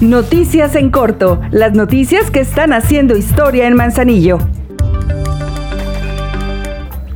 Noticias 0.00 0.76
en 0.76 0.90
corto, 0.90 1.40
las 1.50 1.72
noticias 1.72 2.30
que 2.30 2.38
están 2.38 2.72
haciendo 2.72 3.16
historia 3.16 3.66
en 3.66 3.74
Manzanillo 3.74 4.38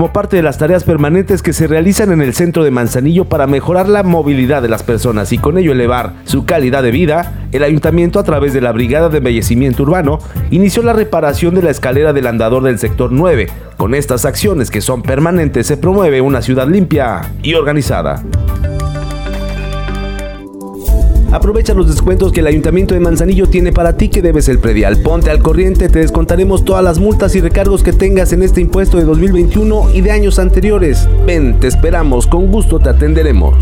como 0.00 0.14
parte 0.14 0.36
de 0.36 0.42
las 0.42 0.56
tareas 0.56 0.84
permanentes 0.84 1.42
que 1.42 1.52
se 1.52 1.66
realizan 1.66 2.10
en 2.10 2.22
el 2.22 2.32
centro 2.32 2.64
de 2.64 2.70
Manzanillo 2.70 3.26
para 3.26 3.46
mejorar 3.46 3.86
la 3.86 4.02
movilidad 4.02 4.62
de 4.62 4.70
las 4.70 4.82
personas 4.82 5.30
y 5.34 5.36
con 5.36 5.58
ello 5.58 5.72
elevar 5.72 6.14
su 6.24 6.46
calidad 6.46 6.82
de 6.82 6.90
vida, 6.90 7.46
el 7.52 7.62
ayuntamiento 7.62 8.18
a 8.18 8.24
través 8.24 8.54
de 8.54 8.62
la 8.62 8.72
Brigada 8.72 9.10
de 9.10 9.18
Embellecimiento 9.18 9.82
Urbano 9.82 10.18
inició 10.50 10.82
la 10.82 10.94
reparación 10.94 11.54
de 11.54 11.64
la 11.64 11.70
escalera 11.70 12.14
del 12.14 12.28
andador 12.28 12.62
del 12.62 12.78
sector 12.78 13.12
9. 13.12 13.48
Con 13.76 13.94
estas 13.94 14.24
acciones 14.24 14.70
que 14.70 14.80
son 14.80 15.02
permanentes 15.02 15.66
se 15.66 15.76
promueve 15.76 16.22
una 16.22 16.40
ciudad 16.40 16.66
limpia 16.66 17.20
y 17.42 17.52
organizada. 17.52 18.22
Aprovecha 21.32 21.74
los 21.74 21.86
descuentos 21.86 22.32
que 22.32 22.40
el 22.40 22.48
Ayuntamiento 22.48 22.94
de 22.94 23.00
Manzanillo 23.00 23.46
tiene 23.48 23.72
para 23.72 23.96
ti 23.96 24.08
que 24.08 24.20
debes 24.20 24.48
el 24.48 24.58
predial. 24.58 25.00
Ponte 25.00 25.30
al 25.30 25.40
corriente, 25.40 25.88
te 25.88 26.00
descontaremos 26.00 26.64
todas 26.64 26.82
las 26.82 26.98
multas 26.98 27.36
y 27.36 27.40
recargos 27.40 27.84
que 27.84 27.92
tengas 27.92 28.32
en 28.32 28.42
este 28.42 28.60
impuesto 28.60 28.98
de 28.98 29.04
2021 29.04 29.90
y 29.94 30.00
de 30.00 30.10
años 30.10 30.40
anteriores. 30.40 31.08
Ven, 31.26 31.60
te 31.60 31.68
esperamos, 31.68 32.26
con 32.26 32.48
gusto 32.48 32.80
te 32.80 32.88
atenderemos. 32.88 33.54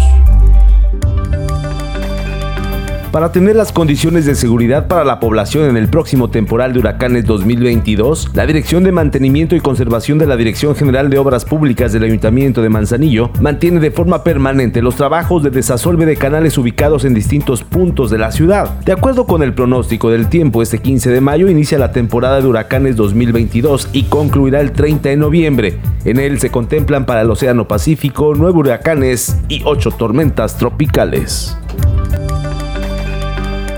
Para 3.19 3.33
tener 3.33 3.57
las 3.57 3.73
condiciones 3.73 4.27
de 4.27 4.37
seguridad 4.37 4.87
para 4.87 5.03
la 5.03 5.19
población 5.19 5.69
en 5.69 5.77
el 5.77 5.89
próximo 5.89 6.31
temporal 6.31 6.73
de 6.73 6.79
huracanes 6.79 7.25
2022, 7.25 8.31
la 8.33 8.47
Dirección 8.47 8.85
de 8.85 8.93
Mantenimiento 8.93 9.57
y 9.57 9.61
Conservación 9.61 10.19
de 10.19 10.29
la 10.29 10.37
Dirección 10.37 10.77
General 10.77 11.11
de 11.11 11.19
Obras 11.19 11.45
Públicas 11.45 11.93
del 11.93 12.05
Ayuntamiento 12.05 12.62
de 12.62 12.69
Manzanillo 12.69 13.31
mantiene 13.41 13.81
de 13.81 13.91
forma 13.91 14.23
permanente 14.23 14.83
los 14.83 14.95
trabajos 14.95 15.43
de 15.43 15.51
desasolve 15.51 16.07
de 16.07 16.15
canales 16.15 16.59
ubicados 16.59 17.05
en 17.05 17.12
distintos 17.12 17.65
puntos 17.65 18.09
de 18.12 18.19
la 18.19 18.31
ciudad. 18.31 18.79
De 18.85 18.93
acuerdo 18.93 19.27
con 19.27 19.43
el 19.43 19.53
pronóstico 19.53 20.11
del 20.11 20.29
tiempo, 20.29 20.62
este 20.62 20.79
15 20.79 21.11
de 21.11 21.20
mayo 21.20 21.48
inicia 21.48 21.77
la 21.77 21.91
temporada 21.91 22.41
de 22.41 22.47
huracanes 22.47 22.95
2022 22.95 23.89
y 23.95 24.05
concluirá 24.05 24.61
el 24.61 24.70
30 24.70 25.09
de 25.09 25.17
noviembre. 25.17 25.81
En 26.05 26.20
él 26.20 26.39
se 26.39 26.53
contemplan 26.53 27.05
para 27.05 27.23
el 27.23 27.31
Océano 27.33 27.67
Pacífico 27.67 28.35
nueve 28.37 28.61
huracanes 28.61 29.41
y 29.48 29.62
ocho 29.64 29.91
tormentas 29.91 30.57
tropicales. 30.57 31.57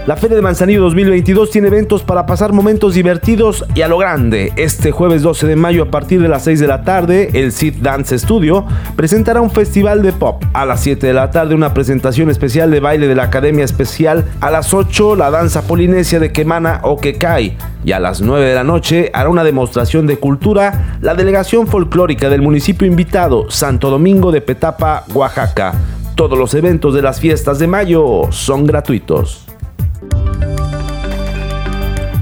La 0.06 0.16
Feria 0.16 0.34
de 0.34 0.42
Manzanillo 0.42 0.80
2022 0.80 1.50
tiene 1.50 1.68
eventos 1.68 2.02
para 2.02 2.24
pasar 2.24 2.54
momentos 2.54 2.94
divertidos 2.94 3.66
y 3.74 3.82
a 3.82 3.88
lo 3.88 3.98
grande. 3.98 4.50
Este 4.56 4.92
jueves 4.92 5.20
12 5.20 5.46
de 5.46 5.56
mayo 5.56 5.82
a 5.82 5.90
partir 5.90 6.22
de 6.22 6.28
las 6.28 6.44
6 6.44 6.58
de 6.58 6.66
la 6.66 6.84
tarde, 6.84 7.28
el 7.34 7.52
Sit 7.52 7.76
Dance 7.76 8.18
Studio 8.18 8.64
presentará 8.96 9.42
un 9.42 9.50
festival 9.50 10.00
de 10.02 10.12
pop. 10.12 10.42
A 10.54 10.64
las 10.64 10.80
7 10.80 11.06
de 11.06 11.12
la 11.12 11.30
tarde 11.30 11.54
una 11.54 11.74
presentación 11.74 12.30
especial 12.30 12.70
de 12.70 12.80
baile 12.80 13.08
de 13.08 13.14
la 13.14 13.24
Academia 13.24 13.62
Especial. 13.62 14.24
A 14.40 14.50
las 14.50 14.72
8 14.72 15.16
la 15.16 15.30
danza 15.30 15.66
polinesia 15.66 16.18
de 16.18 16.32
Quemana 16.32 16.80
o 16.82 16.96
Quecay. 16.96 17.58
Y 17.84 17.92
a 17.92 18.00
las 18.00 18.22
9 18.22 18.46
de 18.48 18.54
la 18.54 18.64
noche 18.64 19.10
hará 19.12 19.28
una 19.28 19.44
demostración 19.44 20.06
de 20.06 20.16
cultura 20.16 20.98
la 21.02 21.14
delegación 21.14 21.66
folclórica 21.66 22.30
del 22.30 22.40
municipio 22.40 22.86
invitado 22.86 23.50
Santo 23.50 23.90
Domingo 23.90 24.32
de 24.32 24.40
Petapa, 24.40 25.04
Oaxaca. 25.12 25.74
Todos 26.14 26.38
los 26.38 26.54
eventos 26.54 26.94
de 26.94 27.02
las 27.02 27.20
fiestas 27.20 27.58
de 27.58 27.66
mayo 27.66 28.22
son 28.30 28.64
gratuitos. 28.66 29.49